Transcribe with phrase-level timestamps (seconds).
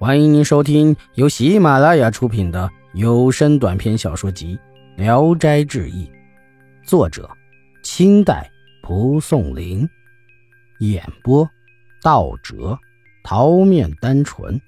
[0.00, 4.56] 欢迎您收听由喜马拉雅出品的有声短篇小说集
[4.96, 6.06] 《聊斋志异》，
[6.84, 7.28] 作者：
[7.82, 8.48] 清代
[8.80, 9.88] 蒲松龄，
[10.78, 11.50] 演播：
[12.00, 12.78] 道哲、
[13.24, 14.60] 桃面单纯，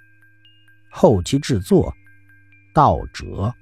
[0.91, 1.95] 后期制作：
[2.75, 3.55] 道哲。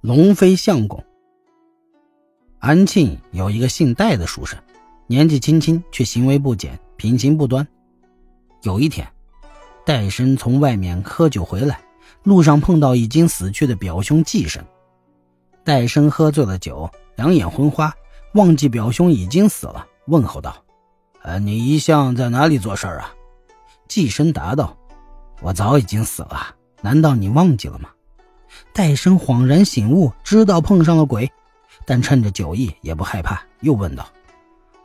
[0.00, 1.04] 龙飞相公，
[2.58, 4.58] 安庆有一个姓戴的书生，
[5.06, 6.76] 年纪轻轻却行为不检。
[7.02, 7.66] 品行不端。
[8.62, 9.04] 有一天，
[9.84, 11.80] 戴生从外面喝酒回来，
[12.22, 14.64] 路上碰到已经死去的表兄季生。
[15.64, 17.92] 戴生喝醉了酒，两眼昏花，
[18.34, 20.54] 忘记表兄已经死了，问候道
[21.24, 23.12] ：“呃，你一向在哪里做事啊？”
[23.88, 24.78] 季生答道
[25.42, 27.88] ：“我早已经死了，难道你忘记了吗？”
[28.72, 31.28] 戴生恍然醒悟，知道碰上了鬼，
[31.84, 34.06] 但趁着酒意也不害怕，又问道。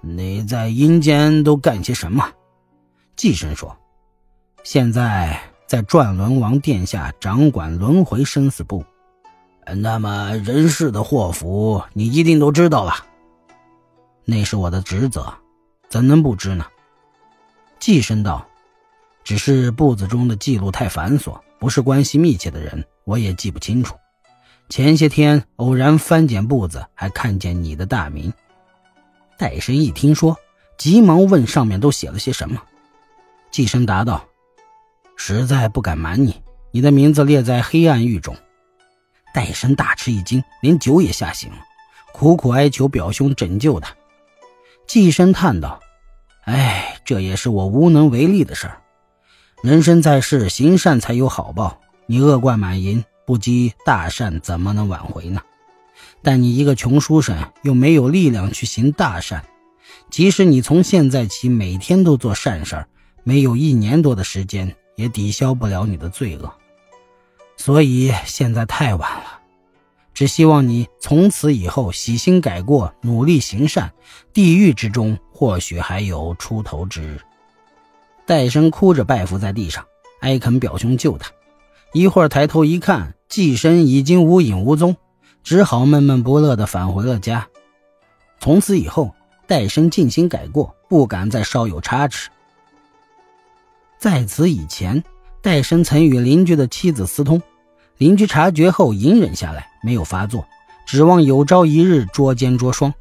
[0.02, 2.24] 你在阴间都干些什么？
[3.16, 3.76] 寄生说
[4.64, 8.86] ：“现在在转轮王殿下掌管轮回生死簿。
[9.76, 12.94] 那么人世的祸福，你一定都知道了。
[14.24, 15.34] 那是我的职责，
[15.90, 16.66] 怎能不知呢？”
[17.80, 18.48] 寄生道
[19.26, 23.96] ：“只是簿子中的记录太繁琐，不是关系密切的人，我也记不清楚。
[24.70, 28.32] 前些天偶然翻检簿子，还看见你的大名。”
[29.38, 30.36] 戴生一听说，
[30.78, 32.62] 急忙问上面都写了些什么。
[33.52, 34.26] 季生答道
[35.16, 38.36] ：“实在不敢瞒你，你的名字列在黑暗狱中。”
[39.34, 41.58] 戴生大吃一惊，连酒也吓醒了，
[42.12, 43.94] 苦苦哀求表兄拯救他。
[44.88, 45.80] 季生叹道
[46.46, 48.82] ：“哎，这也是我无能为力的事儿。
[49.62, 51.80] 人生在世，行善才有好报。
[52.08, 55.42] 你恶贯满盈，不积大善，怎么能挽回呢？”
[56.22, 59.44] 但你一个穷书生，又没有力量去行大善，
[60.10, 62.88] 即使你从现在起每天都做善事儿，
[63.24, 66.54] 没有一年多的时间，也抵消不了你的罪恶。
[67.56, 69.40] 所以现在太晚了，
[70.14, 73.92] 只希望你从此以后洗心改过，努力行善，
[74.34, 77.22] 地狱之中或许还有出头之日。
[78.26, 79.86] 戴生哭着拜伏在地上，
[80.20, 81.32] 哀恳表兄救他。
[81.94, 84.98] 一会儿抬头一看，寄身已经无影无踪。
[85.44, 87.48] 只好闷闷不乐地返回了家。
[88.40, 89.16] 从此以后，
[89.48, 92.30] 戴生静心改过，不敢再稍有差池。
[93.98, 95.04] 在此以前，
[95.42, 97.42] 戴生曾与邻居的妻子私通，
[97.98, 100.46] 邻居察觉后隐忍下来，没有发作，
[100.86, 102.94] 指望有朝一日捉奸捉双。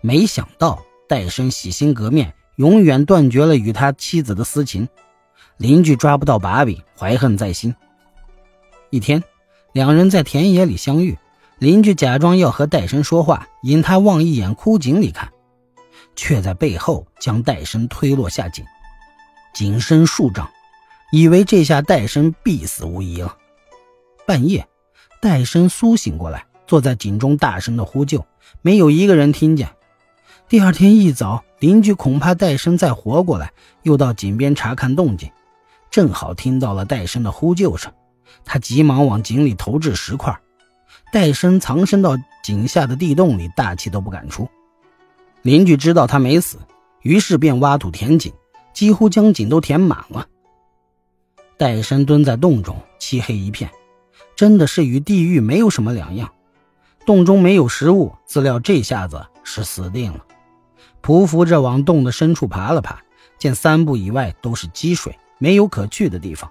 [0.00, 4.88] 没想到戴生洗心革面，永远断绝了与他妻子的私情。
[5.58, 7.74] 邻居抓不到把柄，怀恨在心。
[8.90, 9.22] 一天，
[9.72, 11.18] 两人在田野里相遇。
[11.62, 15.32] 邻居假装要和戴生说话，引他望一眼枯井里看，
[16.16, 18.64] 却在背后将戴生推落下井，
[19.54, 20.50] 井深数丈，
[21.12, 23.36] 以为这下戴生必死无疑了。
[24.26, 24.66] 半夜，
[25.20, 28.26] 戴生苏醒过来，坐在井中大声的呼救，
[28.60, 29.68] 没有一个人听见。
[30.48, 33.52] 第二天一早，邻居恐怕戴生再活过来，
[33.84, 35.30] 又到井边查看动静，
[35.92, 37.92] 正好听到了戴生的呼救声，
[38.44, 40.36] 他急忙往井里投掷石块。
[41.12, 44.48] 戴生藏身到井下的地洞里，大气都不敢出。
[45.42, 46.56] 邻居知道他没死，
[47.02, 48.32] 于是便挖土填井，
[48.72, 50.26] 几乎将井都填满了。
[51.58, 53.70] 戴生蹲在洞中，漆黑一片，
[54.34, 56.32] 真的是与地狱没有什么两样。
[57.04, 60.24] 洞中没有食物，自料这下子是死定了。
[61.02, 63.02] 匍匐着往洞的深处爬了爬，
[63.36, 66.50] 见三步以外都是积水，没有可去的地方，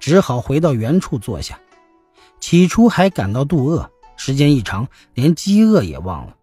[0.00, 1.56] 只好回到原处坐下。
[2.40, 3.88] 起初还感到肚饿。
[4.22, 6.36] 时间一长，连饥饿也忘了，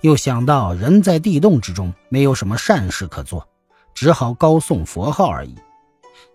[0.00, 3.46] 又想到人在地洞之中，没有什么善事可做，
[3.92, 5.54] 只好高诵佛号而已。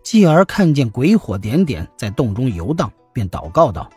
[0.03, 3.89] 继而看见鬼火点点在洞中游荡，便祷告道：“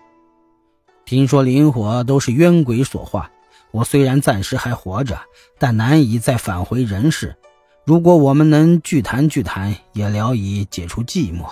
[1.05, 3.31] 听说灵火都是冤鬼所化，
[3.73, 5.21] 我虽然暂时还活着，
[5.59, 7.37] 但难以再返回人世。
[7.85, 11.45] 如果我们能聚谈聚谈，也聊以解除寂寞。”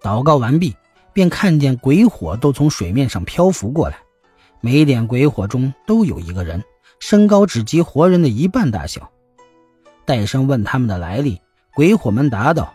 [0.00, 0.76] 祷告完毕，
[1.12, 3.98] 便看见鬼火都从水面上漂浮过来。
[4.60, 6.64] 每点鬼火中都有一个人，
[6.98, 9.10] 身高只及活人的一半大小。
[10.04, 11.40] 戴生问他们的来历，
[11.74, 12.74] 鬼火们答道：“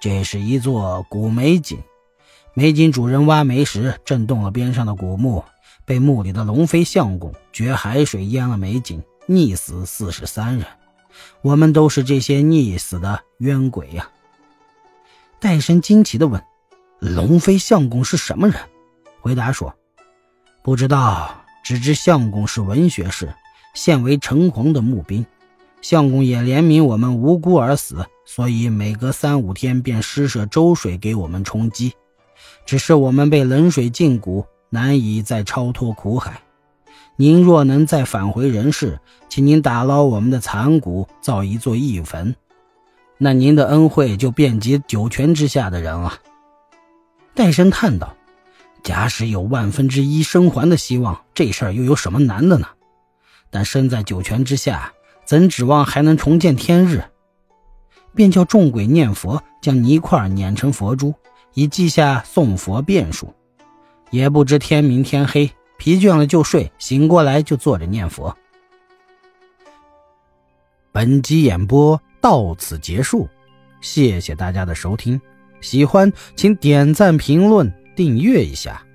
[0.00, 1.78] 这是一座古煤井，
[2.54, 5.44] 煤井主人挖煤时震动了边上的古墓，
[5.84, 10.66] 被墓里的龙飞相公掘海水淹了煤井，溺死四十三人。
[11.42, 14.08] 我们都是这些溺死的冤鬼呀。”
[15.40, 16.42] 戴生惊奇地问
[16.98, 18.58] ：“龙飞相公是什么人？”
[19.20, 19.77] 回答说。
[20.62, 23.32] 不知道，只知相公是文学士，
[23.74, 25.24] 现为城隍的募兵。
[25.80, 31.92] 相公也怜悯我们无辜而死，所以每隔三五天便施舍粥水给我们充饥。
[32.66, 36.42] 只是我们被冷水浸骨，难以再超脱苦海。
[37.16, 42.34] 您若能再返回人世，请您打捞我们的残骨，造一座义坟，
[43.16, 46.14] 那您的恩惠就遍及九泉之下的人了。
[47.34, 48.14] 戴生叹道
[48.82, 52.68] ：“假使有万分之一生还的希望，这事儿又有什么难的呢？
[53.50, 54.92] 但身在九泉之下，
[55.24, 57.02] 怎指望还能重见天日？”
[58.14, 61.14] 便叫众鬼念佛，将泥块碾成佛珠，
[61.54, 63.32] 以记下送佛遍数。
[64.10, 65.50] 也不知天明天黑。
[65.76, 68.36] 疲倦了就睡，醒过来就坐着念佛。
[70.90, 73.28] 本集演播到此结束，
[73.80, 75.20] 谢谢大家的收听，
[75.60, 78.87] 喜欢请点赞、评论、订阅一下。